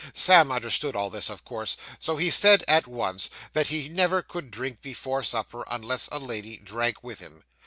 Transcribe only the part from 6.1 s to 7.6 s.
a lady drank with him.